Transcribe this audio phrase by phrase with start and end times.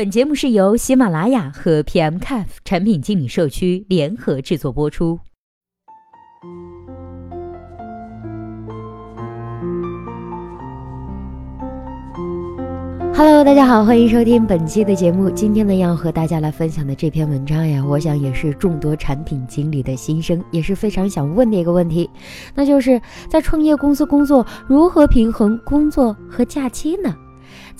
[0.00, 5.20] 本节目是由喜马拉雅和 PMCAF 产品经理社区联合制作播出。
[13.14, 15.28] Hello，大家好，欢迎收听本期的节目。
[15.28, 22.08] 今天呢，要和大家来分享的这篇文章呀，我想也是众多产品经理的心声，也是非常想问的一个问题，
[22.54, 22.98] 那就是
[23.28, 27.14] 在创业公司工作，如何平衡工作和假期呢？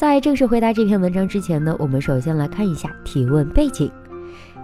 [0.00, 3.92] 在正式回答这篇文章之前呢，我们首先来看一下提问背景。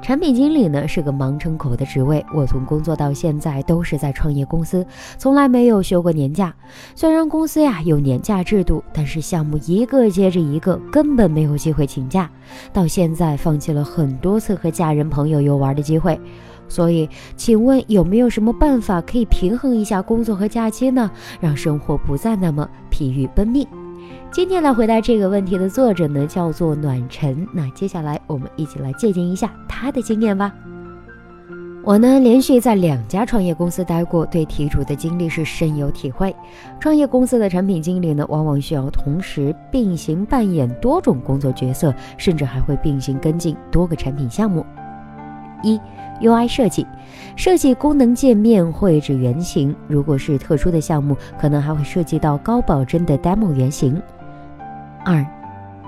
[0.00, 4.86] 产品经理呢是个忙成狗的职位，我从工作到现在都是在创业公司，
[5.18, 6.54] 从来没有休过年假。
[6.94, 12.30] 虽然公司呀有年假制度，但是项目一个接着一个，根本没有机会请假。
[12.72, 16.18] 到现在放弃了很多次和家人朋友游玩的机会。
[16.66, 21.10] 所以，请问有没有什么办法可以平衡一下工作和假期呢？
[21.40, 23.68] 让生活不再那么疲于奔命？
[24.32, 27.46] 今天来回答这个问题的作者呢，叫做暖晨。
[27.52, 30.52] 那接下来我们一起来借鉴一下他的经验吧。
[31.82, 36.34] 我呢，连续在两家创业公司待过，对题主的经历是深有体会。
[36.80, 44.66] 创业公司的产品经理呢，往往需要同时并行扮演多种工作角色，甚至还会并行跟进多个产品项目。
[45.62, 45.80] 一、
[46.20, 46.86] UI 设计，
[47.36, 49.74] 设计功能界面、绘制原型。
[49.86, 54.00] 如果是特殊的项目，可能还会涉及到高保真的 demo 原型。
[55.04, 55.24] 二，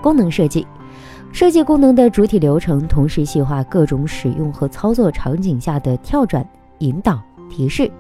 [0.02, 0.66] 功能设计，
[1.33, 6.46] 设计功能的主体流程，同时细化各种使用和操作场景下的跳转、
[6.78, 7.91] 引导、提示。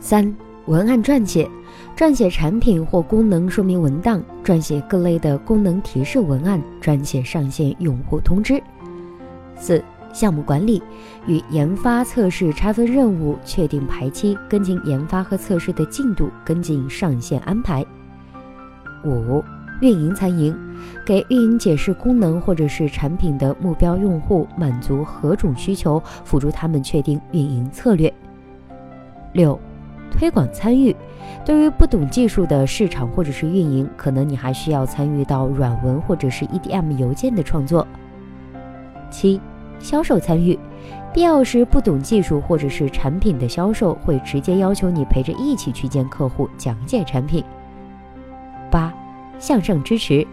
[0.00, 0.34] 三，
[0.66, 1.48] 文案撰写，
[1.96, 8.62] 撰写产品或功能说明文档，撰写各类的功能提示文案，撰写上线用户通知。
[9.56, 10.82] 四，项目管理，
[11.26, 17.84] 与研发、测试拆分任务，确定排期，跟进研发和测试的进度，跟进上线安排。
[19.04, 19.42] 五。
[19.80, 20.58] 运营参营，
[21.06, 28.12] 给运营解释功能或者是产品的目标用户满足何种需求，辅助他们确定运营策略。
[29.34, 29.56] 六，
[30.10, 30.96] 推广参与，
[31.44, 37.86] 对于不懂技术的市场或者是运营，可能你还需要参与到软文或者是 EDM 邮件的创作。
[39.12, 39.40] 七，
[39.80, 40.58] 销售参与，
[41.12, 47.44] 必要时不懂技术或者是产品的销售会直接要求你陪着一起去见客户讲解产品。
[48.70, 48.92] 八。
[49.40, 50.26] 向上支持，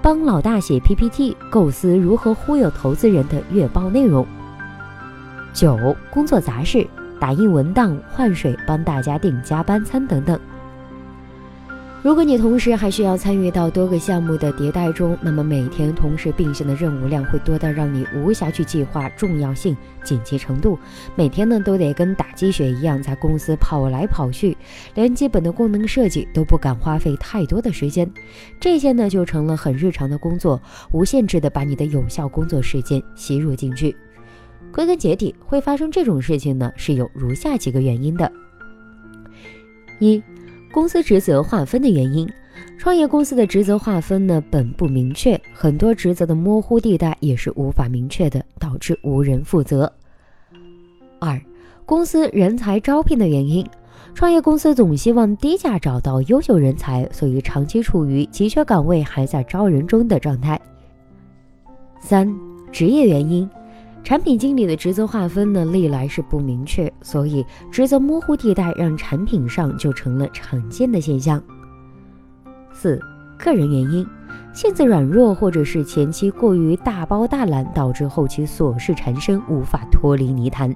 [0.00, 4.24] 帮老大写 PPT，构思如何忽悠投资人的月报内容。
[5.52, 5.76] 九，
[6.12, 6.86] 工作杂事，
[7.18, 10.38] 打印文档、换水、帮大家订加班餐等等。
[12.02, 20.76] 如果你同时还需要参与到多个项目的迭代中，那么每天同时并行的任务量会多到让你无暇去计划重要性、紧急程度。
[21.14, 24.56] 每天呢都得跟打鸡血一样在公司跑来跑去，
[24.96, 28.10] 连基本的功能设计都不敢花费太多的时间。
[28.58, 33.94] 这些呢就成了很日常的工作，无限制的把你的有效工作时间吸入进去。
[34.72, 38.32] 归根结底，会发生这种事情呢，是有如下几个原因的：
[40.00, 40.20] 一。
[40.72, 42.26] 公司职责划分的原因，
[42.78, 49.92] 创业公司的职责划分呢本不明确，很多职责的模糊地带也是无法明确的，导致无人负责。
[51.20, 51.38] 二，
[51.84, 53.66] 公司人才招聘的原因，
[54.14, 60.58] 创业公司总希望低价找到优秀人才，所以长期处于急缺岗位还在招人中的状态。
[62.00, 62.34] 三，
[62.72, 63.48] 职业原因。
[64.04, 71.40] 产品经理的职责划分呢，历来是不明确，所以职责模糊地带让产品上就成了常见的现象。
[72.72, 73.00] 四、
[73.38, 74.06] 个人原因，
[74.52, 80.74] 性子软弱或者是前期过于大包大揽，导致后期琐事缠身，无法脱离泥潭。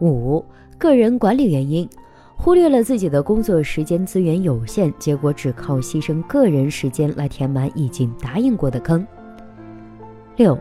[0.00, 0.44] 五、
[0.76, 1.88] 个人管理原因，
[2.36, 9.04] 忽略了自己的工作时间资源有限，结果只靠牺牲个人时间来填满已经答应过的坑。
[10.36, 10.56] 六。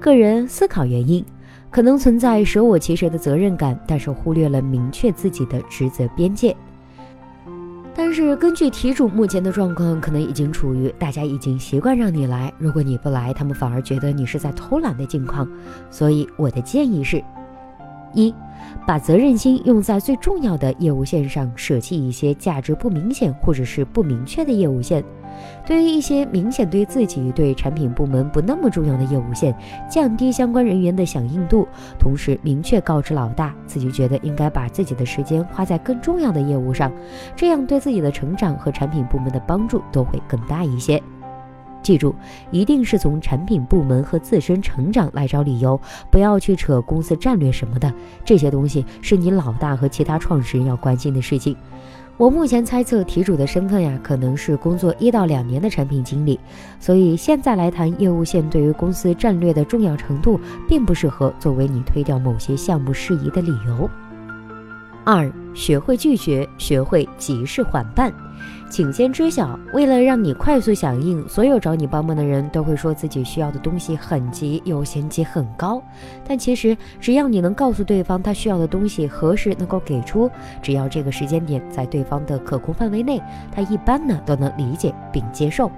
[0.00, 1.24] 个人思考原因，
[1.70, 6.56] 可能存在舍我其谁的责任感，但是忽略了明确自己的职责边界。
[7.94, 15.48] 但是根据题主目前的状况，可能已经处于大家已经习惯让你来，如果你不来，他们反而觉得你是在偷懒的境况。
[15.90, 17.22] 所以我的建议是：
[18.14, 18.32] 一，
[18.86, 25.04] 把责任心用在最重要的业务线上，舍弃一些价值不明显或者是不明确的业务线。
[25.64, 29.54] 对于一些明显对自己、对产品部门不那么重要的业务线，
[29.88, 31.68] 降低相关人员的响应度，
[31.98, 36.90] 同时明确告知老大，自己觉得应该把自己的时间花在更重要的业务上，
[37.36, 41.00] 这样对自己的成长和产品部门的帮助都会更大一些。
[41.88, 42.14] 记住，
[42.50, 45.80] 一定是从产品部门和自身成长来找理由，
[46.10, 47.90] 不要去扯公司战略什么的，
[48.26, 51.56] 这些东西是你老大和其他创始人要关心的事情。
[52.18, 56.38] 我目前猜测题主的身份呀，可能是工作一到两年的产品经理，
[56.78, 60.38] 所以现在来谈业务线对于公司战略的重要程度，
[60.68, 63.88] 并不适合作为你推掉某些项目事宜的理由。
[65.10, 68.12] 二，学会拒绝，学会急事缓办。
[68.68, 75.82] 请先知晓，为了让你快速响应，所有找你帮忙的人都会说自己需要的东西很急，优先级很高。
[76.26, 83.18] 但其实，只要你能告诉对方他需要的东西何时能够给出，只要这个时间点在对方的可控范围内，
[83.50, 85.72] 他一般呢都能理解并接受。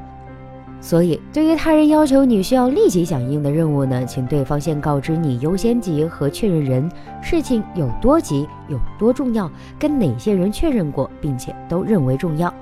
[0.82, 6.90] 所以，对于他人要求你需要立即响应的任务呢，请对方先告知你优先级和确认人，
[7.22, 12.52] 事情有多急、有多重要，跟哪些人确认过，并且都认为重要。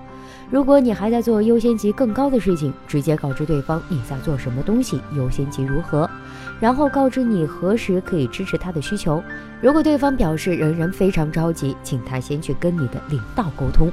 [0.51, 6.11] 如果你还在做优先级更高的事情，直接告知对方你在做什么东西，优先级如何，
[6.59, 9.23] 然后告知你何时可以支持他的需求。
[9.61, 13.93] 如果对方表示仍然非常着急，请他先去跟你的领导沟通。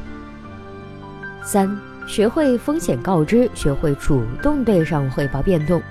[1.44, 1.70] 三。
[2.08, 5.82] 学会风险告知，学会主动对上汇报变动。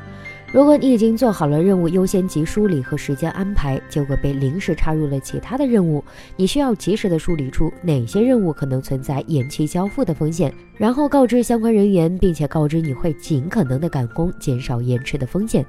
[0.53, 6.03] 如果你已经做好了任务优先级梳理和时间安排，结果被临时插入了其他的任务，
[6.37, 15.67] 你需要及时的梳理出哪些任务可能存在延期交付的风险，然后告知相关人员，并且告知你会尽可能的赶工，减少延迟的风险。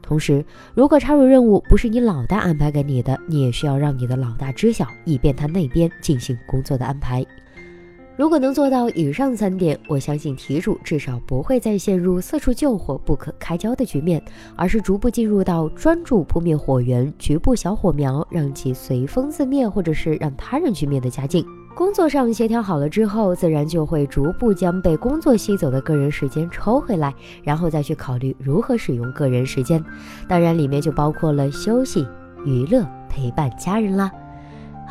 [0.00, 0.44] 同时，
[0.74, 7.26] 如果插入任务不是你老大安排给你的，你也需要让你的老大知晓，以便他那边进行工作的安排。
[8.20, 14.22] 如果能做到以上三点，我相信题主至少不会再陷入四处救火不可开交的局面，
[14.54, 21.42] 而是逐步进入到专注扑灭火源、局部小火苗，让其随风自灭，或者是让他人去灭的佳境。
[21.74, 29.82] 工作上协调好了之后，自然就会逐步将被工作吸走的个人时间抽回来，然后再去考虑如何使用个人时间。
[30.28, 32.06] 当然，里面就包括了休息、
[32.44, 34.12] 娱乐、陪伴家人啦。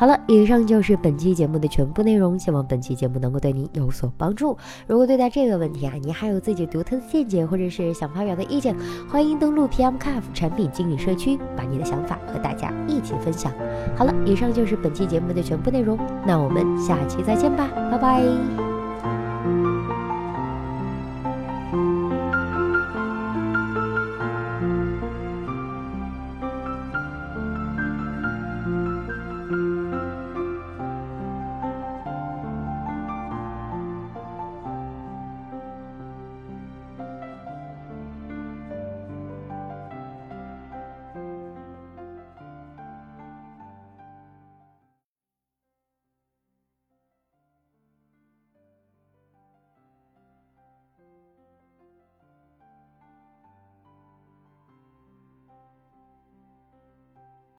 [0.00, 4.56] 好了，以上就是本期节目的全部内容，希望本期节目能够对您有所帮助。
[4.86, 8.74] 如果对待这个问题啊，您还有自己独特的见解，或者是想发表的意见，
[9.10, 13.52] 欢迎登录 PMCAF 产品经理社区，把你的想法和大家一起分享。
[13.94, 18.69] 好了，以上就是本期节目的全部内容，那我们下期再见吧，拜拜。